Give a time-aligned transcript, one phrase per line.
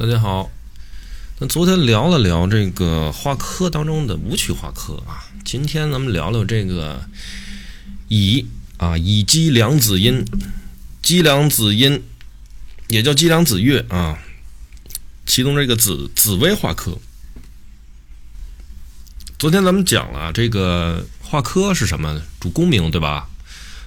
[0.00, 0.50] 大家好，
[1.40, 7.04] 那昨天聊了聊这个画科当中的武曲化科啊，今天咱们聊聊这个
[8.08, 8.46] 乙
[8.78, 10.24] 啊，乙姬两子阴，
[11.02, 12.02] 姬两子音
[12.88, 14.18] 也叫姬两子月啊，
[15.26, 16.96] 其中这个紫紫薇化科。
[19.38, 22.22] 昨天咱们讲了这个化科是什么？
[22.40, 23.28] 主功名对吧？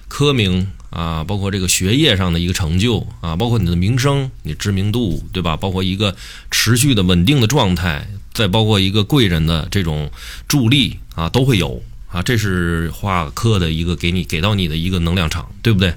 [0.08, 0.68] 科名。
[0.90, 5.56] 啊，包括这个学业上的一个成就啊，包括你的名声、你知名度，对吧？
[5.56, 6.14] 包括一个
[6.52, 10.12] 持续的稳定的状态，再包括一个贵人的这种
[10.46, 12.22] 助力啊，都会有啊。
[12.22, 15.96] 这是化科的一个给你给到你的一个能量场，对不对？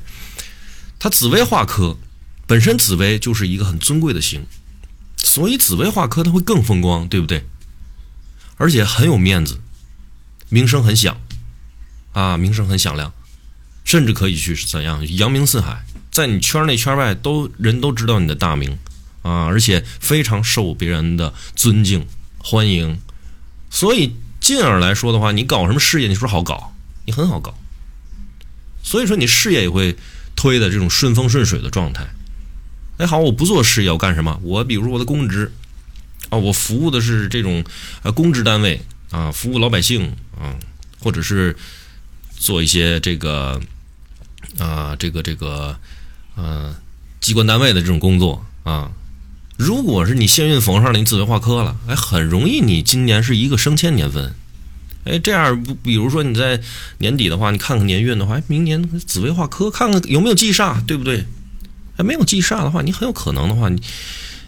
[0.97, 1.95] 它紫薇化科
[2.47, 4.47] 本身，紫薇就是一个很尊贵的星，
[5.17, 7.45] 所以紫薇化科它会更风光，对不对？
[8.55, 9.59] 而且很有面子，
[10.49, 11.21] 名声很响
[12.13, 13.13] 啊，名声很响亮。
[13.87, 18.77] 甚至可以去怎样扬名四海，在你圈内圈外都人都知道你的大名
[19.21, 22.05] 啊，而且非常受别人的尊敬
[22.37, 22.99] 欢迎，
[23.69, 27.57] 所以进而来说的话，你搞什么事业，你说好搞，你很好搞，
[28.83, 29.95] 所以说你事业也会
[30.35, 32.05] 推的这种顺风顺水的状态。
[32.97, 34.37] 哎，好，我不做事业，我干什么？
[34.43, 35.49] 我比如说我的公职
[36.27, 37.63] 啊，我服务的是这种
[38.03, 40.53] 呃公职单位啊，服务老百姓啊，
[40.99, 41.55] 或者是
[42.37, 43.61] 做一些这个。
[44.59, 45.77] 啊，这个这个，
[46.35, 46.75] 呃，
[47.19, 48.91] 机关单位的这种工作啊，
[49.57, 54.33] 如果是你幸运逢上了你紫薇化科了，哎，很容易你今年是一个升迁年份，
[55.05, 56.59] 哎，这样，比如说你在
[56.99, 61.25] 年底的话，你看看年运的话，哎明年紫薇化科，看看有没有忌煞，对不对？
[61.97, 63.81] 哎，没有忌煞的话，你很有可能的话，你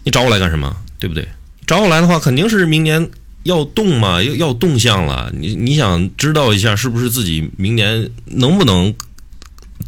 [0.04, 0.76] 你找我来干什么？
[0.98, 1.28] 对不对？
[1.66, 3.10] 找我来的话，肯定是明年
[3.44, 8.94] 要动嘛，要要动向了，你你想知道一下是不是自己明年能不能？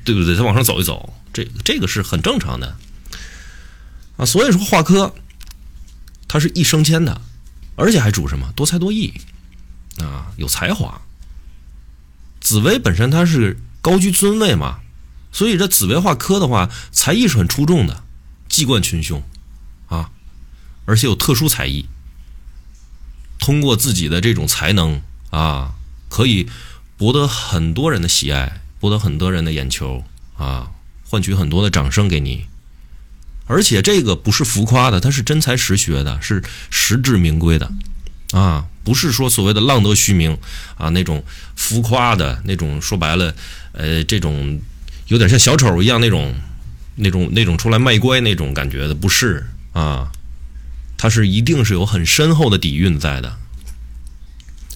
[0.04, 0.36] 对不对？
[0.36, 2.76] 再往上走一走，这这个是很正常的
[4.16, 4.26] 啊。
[4.26, 5.14] 所以说，画科
[6.28, 7.20] 它是一升迁的，
[7.76, 8.52] 而且还主什么？
[8.56, 9.12] 多才多艺
[9.98, 11.00] 啊，有才华。
[12.40, 14.80] 紫薇本身它是高居尊位嘛，
[15.30, 18.02] 所以这紫薇画科的话，才艺是很出众的，
[18.48, 19.22] 技冠群雄
[19.86, 20.10] 啊，
[20.84, 21.86] 而且有特殊才艺，
[23.38, 25.74] 通过自己的这种才能啊，
[26.08, 26.48] 可以
[26.96, 28.61] 博得很多人的喜爱。
[28.82, 30.02] 博得很多人的眼球
[30.36, 30.72] 啊，
[31.04, 32.46] 换取很多的掌声给你，
[33.46, 37.70] 而且这个不是浮夸的，它是真才实学的，是实至名归的
[38.32, 40.36] 啊，不是说所谓的浪得虚名
[40.76, 41.22] 啊那种
[41.54, 43.32] 浮夸的那种，说白了，
[43.70, 44.60] 呃，这种
[45.06, 46.34] 有点像小丑一样那种
[46.96, 50.10] 那种那种出来卖乖那种感觉的，不是啊，
[50.98, 53.38] 它是一定是有很深厚的底蕴在的。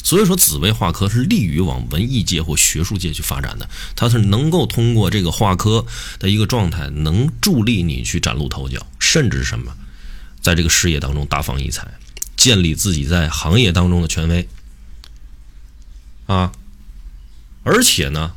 [0.07, 5.85] 所以说，紫薇化科是利于往文艺界或学术界去发展的，它是能够通过这个化科
[6.21, 9.75] 的一个状态，能助力你去崭露头角，甚至什么，
[10.41, 11.89] 在这个事业当中大放异彩，
[12.37, 14.49] 建立自己在行业当中的权威
[16.27, 16.53] 啊！
[17.65, 18.35] 而且呢，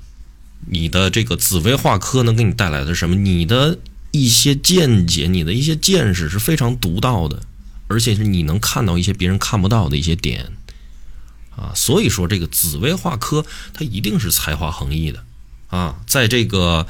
[0.65, 3.15] 你的这个紫薇化科能给你带来的什么？
[3.15, 3.77] 你的
[4.09, 7.43] 一些见解，你的一些见识是非常独到的，
[7.87, 10.51] 而且是你能看到一些别人看不到的一些点。
[11.59, 15.25] 啊，所以说这个紫薇化科，它一定是才华横溢的
[15.67, 16.87] 啊，在这个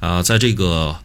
[0.00, 0.96] 啊，在这个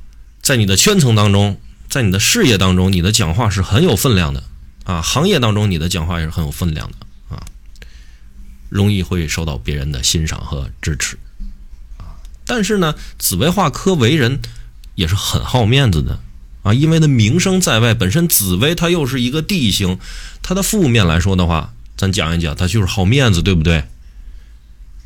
[0.41, 4.44] 在你的圈层当中，在你的事业当中，你的讲话是很有分量的
[4.85, 7.46] 啊，行业当中你的讲话也是很有分量的啊，
[8.69, 11.16] 容易会受到别人的欣赏和支持
[12.00, 12.18] 啊。
[12.47, 14.41] 但是呢，紫薇化科为人
[14.96, 16.19] 也是很好面子的
[16.63, 20.00] 啊，因为呢名声在外，本身紫薇它又是一个地星，
[20.41, 21.75] 它的负面来说的话。
[21.95, 23.83] 咱讲一讲，他就是好面子，对不对？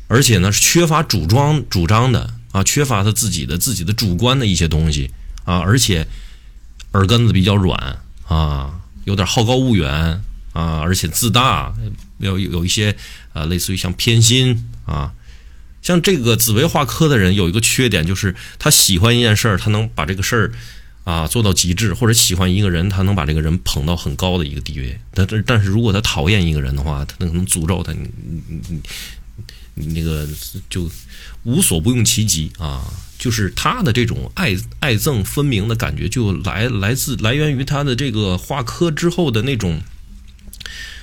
[0.08, 5.10] 而且呢，是缺乏主张主张的啊，缺乏他自己的自己的主观的一些东西
[5.44, 6.06] 啊，而且
[6.92, 10.22] 耳根子比较软啊，有点好高骛远
[10.54, 11.74] 啊，而且自大，
[12.18, 12.96] 有有一些
[13.34, 15.12] 啊，类似于像偏心啊。
[15.82, 20.52] 像这个紫薇化科的人有一个缺点，就是他喜欢一件事儿，他能把这个事儿。
[21.08, 25.00] 啊，做到极致，或者喜欢一个人，他能把这个人捧到很高的一个地位。
[25.14, 28.10] 但但但是如果他讨厌一个人的话，他能能诅咒他，你
[28.46, 28.82] 你你
[29.72, 30.28] 你那个
[30.68, 30.90] 就
[31.44, 32.84] 无所不用其极啊！
[33.18, 39.80] 就是他的这种爱爱憎分明的感觉，就来来自来源于他的这个画科之后的那种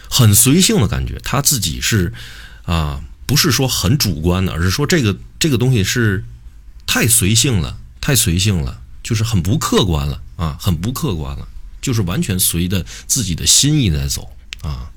[0.07, 1.19] 很随性的感觉。
[1.24, 2.13] 他自己是
[2.65, 6.24] 啊，不是说很主观的，而是说这个这个东西是
[6.85, 8.83] 太随性了，太随性了。
[9.05, 11.47] 就是很不客观了啊，很不客观了，
[11.79, 14.91] 就是完全随着自己的心意在走啊。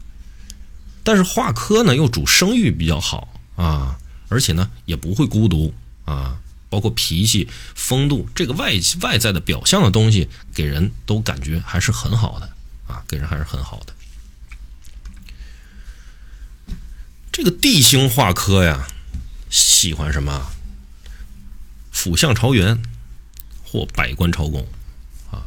[1.05, 3.99] 但是画科呢又主声誉比较好啊，
[4.31, 5.75] 而且呢也不会孤独
[6.07, 6.41] 啊，
[6.71, 8.73] 包括脾气、风度这个外
[9.03, 12.51] 外在的表象的东西，给人都感觉还是很好的
[12.87, 13.95] 啊，给人还是很好的。
[17.31, 18.89] 这个地星化科呀，
[19.51, 20.51] 喜欢什么？
[21.93, 22.81] 辅相朝元
[23.71, 24.67] 或百官朝贡
[25.31, 25.45] 啊，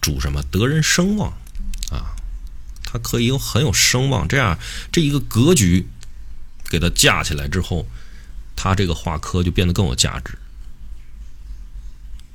[0.00, 0.42] 主什么？
[0.50, 1.30] 得人声望
[1.90, 2.16] 啊，
[2.82, 4.26] 他可以有很有声望。
[4.26, 4.58] 这样
[4.90, 5.86] 这一个格局
[6.68, 7.86] 给他架起来之后，
[8.56, 10.36] 他这个画科就变得更有价值。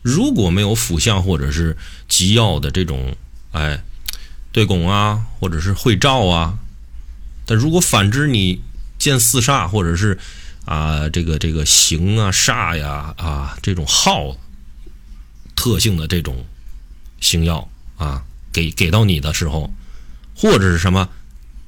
[0.02, 1.78] 如果没有辅相或者是
[2.08, 3.16] 吉要的这种
[3.52, 3.84] 哎
[4.52, 6.58] 对拱啊，或者是会照啊，
[7.46, 8.62] 但如果反之你。
[9.00, 10.20] 见四煞，或者是
[10.66, 14.36] 啊，这个这个行啊煞呀啊这种耗
[15.60, 16.46] 特性的这种
[17.20, 17.68] 星耀
[17.98, 18.24] 啊，
[18.54, 19.70] 给给到你的时候，
[20.34, 21.10] 或者是什么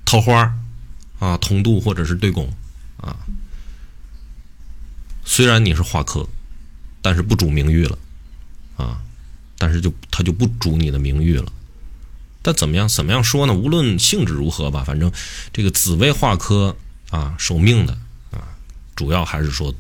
[0.06, 0.56] 桃花
[1.20, 2.50] 啊同度，或者是对拱
[2.96, 3.18] 啊，
[5.26, 6.26] 虽然你是化科，
[7.02, 7.98] 但是不主名誉了
[8.78, 9.02] 啊，
[9.58, 11.52] 但是就他就不主你的名誉了。
[12.42, 13.54] 但怎么样怎么样说呢？
[13.54, 15.12] 无论性质如何吧，反正
[15.52, 16.78] 这个紫薇化科。
[17.12, 17.92] 啊，守命的
[18.32, 18.56] 啊，
[18.96, 19.76] 主要还是说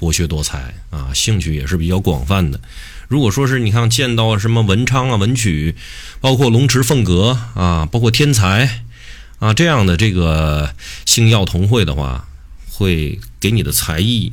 [0.00, 2.58] 博学多才啊，兴趣也是比较广泛的。
[3.06, 5.76] 如果说是你看见到什么文昌啊、文曲，
[6.20, 8.84] 包括龙池凤阁啊，包括天才
[9.38, 10.74] 啊这样的这个
[11.04, 12.26] 星耀同会的话，
[12.70, 14.32] 会给你的才艺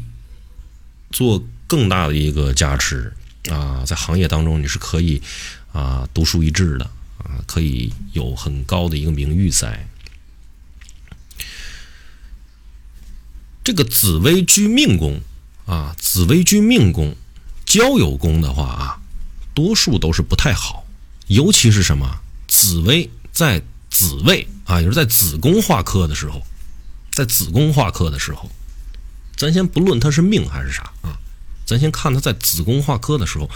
[1.12, 3.12] 做更大的一个加持
[3.50, 5.22] 啊，在行业当中你是可以
[5.74, 6.86] 啊独树一帜的
[7.18, 9.86] 啊，可以有很高的一个名誉在。
[13.64, 15.20] 这个紫薇居命宫
[15.68, 17.16] 啊，紫薇居命宫，
[17.66, 19.00] 交友宫的话啊，
[19.54, 20.84] 多数都是不太好。
[21.28, 23.62] 尤其是什么，紫薇在
[23.92, 26.42] 紫位啊，也是在子宫化科的时候，
[27.12, 28.50] 在子宫化科的时候，
[29.36, 31.20] 咱先不论它是命还是啥啊，
[31.66, 33.50] 咱先看它在子宫化科的时候，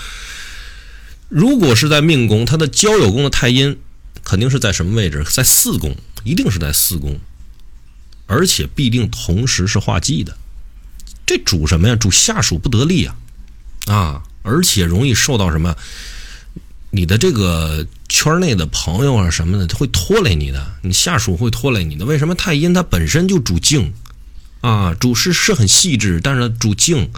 [1.30, 3.80] 如果是在命宫，它的交友宫的太阴
[4.22, 5.24] 肯定是在什么位置？
[5.32, 7.18] 在四宫，一定是在四宫。
[8.28, 10.38] 而且必定同时是化忌的，
[11.32, 11.96] 这主什么呀？
[11.96, 13.16] 主下属不得力啊，
[13.88, 14.24] 啊！
[14.42, 15.74] 而且容易受到什么？
[16.90, 22.04] 你的这个圈内的朋友啊什么的会拖累你的，你下属会拖累你的。
[22.04, 22.36] 为什么？
[22.36, 23.94] 太阴它本身就主静
[24.60, 27.10] 啊，主是是很细致，但是主静，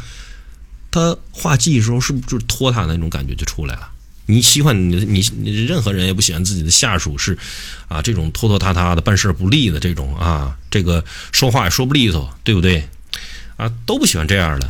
[0.91, 3.89] 它化忌的时候是不是就是拖沓的那种感觉就出来了？
[4.27, 7.35] 你喜欢你你你任何人也不喜欢自己的下属是，
[7.87, 12.87] 啊这种拖拖沓沓的办事不利的这种啊这个说话也说不利索对不对
[13.57, 14.69] 啊都不喜欢这样的，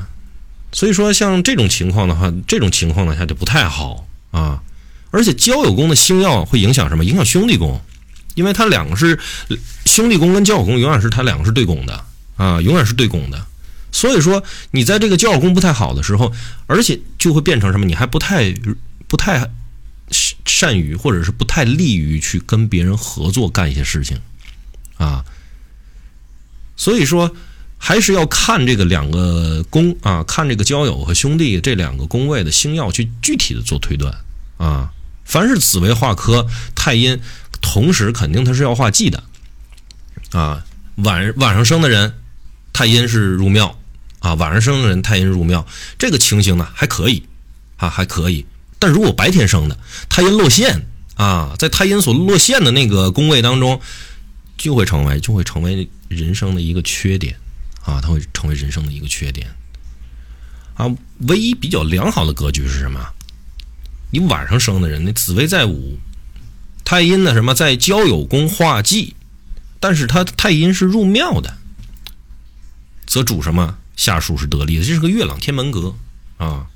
[0.71, 4.61] 所以说像这种情况的话，这种情况呢它就不太好啊，
[5.11, 7.03] 而且交友宫的星耀会影响什么？
[7.03, 7.81] 影响兄弟宫，
[8.35, 9.19] 因为它两个是
[9.85, 12.05] 兄弟宫跟交友宫永远是它两个是对拱的
[12.37, 13.45] 啊，永远是对拱的，
[13.91, 16.33] 所以说你在这个交友宫不太好的时候，
[16.67, 17.85] 而且就会变成什么？
[17.85, 18.53] 你还不太。
[19.05, 19.47] 不太
[20.43, 24.19] 善于，或者是不太利于去跟别人合作干一些事情，
[24.97, 25.23] 啊，
[26.75, 27.35] 所以说
[27.85, 34.17] 还是要看这个两个宫啊，看这个交友和兄弟这两个宫位的星耀去具体的做推断
[34.55, 34.89] 啊。
[35.25, 37.19] 凡是紫薇化科太阴，
[37.61, 39.21] 同时肯定它是要化忌的
[40.31, 40.63] 啊。
[40.95, 42.13] 晚晚上生的人，
[42.71, 43.77] 太阴是入庙
[44.19, 45.67] 啊，晚上生的人太阴入庙，
[45.99, 47.23] 这个情形呢还可以
[47.75, 48.45] 啊，还可以。
[48.79, 49.77] 但如果白天生的
[50.07, 53.81] 太阴落陷啊，在太阴所落陷的那个宫位当中，
[54.57, 57.35] 就会成为就会成为人生的一个缺点
[57.83, 59.47] 啊，它会成为人生的一个缺点
[60.75, 60.89] 啊。
[61.27, 62.99] 唯一比较良好的格局是什么？
[64.11, 65.99] 你晚上生的人，那紫薇在午，
[66.83, 69.15] 太阴呢什么在交友宫化忌，
[69.79, 71.57] 但是他太阴是入庙的，
[73.05, 75.95] 则主什么下属是得力的，这是个月朗天门格
[76.37, 76.67] 啊，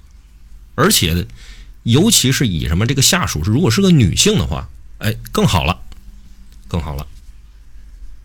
[0.76, 1.28] 而且。
[1.84, 5.80] 尤其是以什么这个下属是如果是个女性的话，哎，更好了，
[6.68, 7.08] 更好了。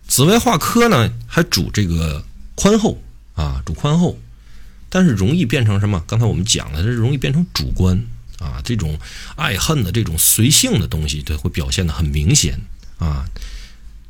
[0.08, 3.02] 紫薇化科呢，还主这个宽厚
[3.34, 4.18] 啊，主宽厚，
[4.88, 6.02] 但是容易变成什么？
[6.06, 8.04] 刚才我们讲了，这容易变成主观
[8.38, 8.98] 啊，这种
[9.36, 12.60] 爱恨的这种随性的东西，对，会表现的很明显
[12.98, 13.24] 啊，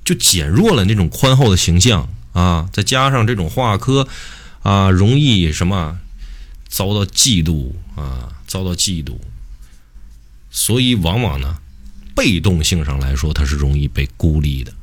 [0.04, 2.68] 就减弱了那种宽厚的形象啊。
[2.72, 4.08] 再加上这种化科
[4.62, 5.98] 啊，容易什么
[6.68, 9.16] 遭到嫉妒啊，遭到嫉妒。
[10.50, 11.58] 所以，往往呢，
[12.14, 14.74] 被动性上来说，它是容易被孤立的，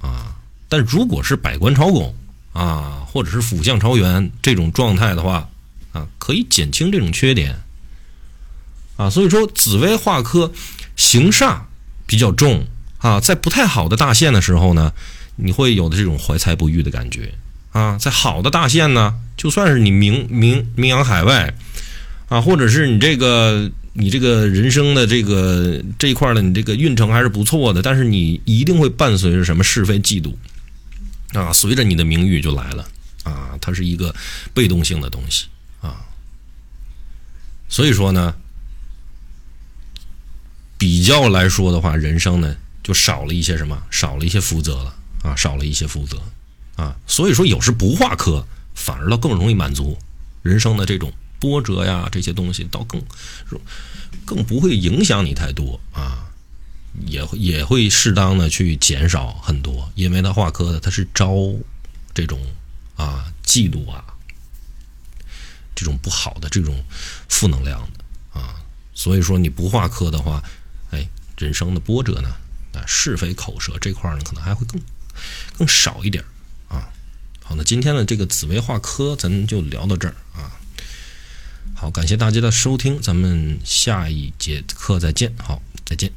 [0.00, 0.36] 啊。
[0.68, 2.14] 但如果是百官朝拱
[2.52, 5.48] 啊，或者是辅相超员这种状态的话，
[5.92, 7.56] 啊，可以减轻这种缺点，
[8.96, 9.10] 啊。
[9.10, 10.52] 所以说，紫薇化科
[10.96, 11.60] 行煞
[12.06, 12.64] 比较重
[12.98, 14.92] 啊，在不太好的大限的时候呢，
[15.36, 17.32] 你会有的这种怀才不遇的感觉
[17.72, 17.98] 啊。
[17.98, 21.54] 在好的大限呢，就算是你名名名扬海外
[22.28, 23.70] 啊，或者是你这个。
[23.94, 30.32] 你这个人生的这个这一块的，你这个运程还是不错的，但是你一定会伴随着什么是非嫉妒
[31.32, 32.88] 啊，随着你的名誉就来了
[33.24, 34.14] 啊，它是一个
[34.52, 35.46] 被动性的东西
[35.80, 36.04] 啊，
[37.68, 38.34] 所以说呢，
[40.78, 46.22] 比较来说的话，人生呢就少了一些什么，少了一些福泽了啊，少了一些福泽
[46.76, 49.98] 啊，所以说有时不画科，反而倒更容易满足
[50.42, 51.12] 人生的这种。
[51.42, 53.02] 波折呀，这些东西倒更
[54.24, 56.30] 更不会影响你太多啊，
[57.06, 61.34] 也也会适当的去减少很多，因为他画科的他是招
[62.14, 62.40] 这种
[62.96, 64.04] 啊嫉妒啊
[65.74, 66.84] 这种不好的这种
[67.28, 68.56] 负能量的啊，
[68.94, 70.42] 所以说你不画科的话，
[70.90, 71.08] 哎，
[71.38, 72.28] 人生的波折呢
[72.74, 74.80] 啊是非口舌这块呢可能还会更
[75.56, 76.22] 更少一点
[76.68, 76.88] 啊。
[77.42, 80.52] 好，那今天的这个紫薇画科咱就聊到这儿啊。
[81.74, 85.34] 好，感谢大家的收听，咱们下一节课再见。
[85.38, 86.12] 好，再见。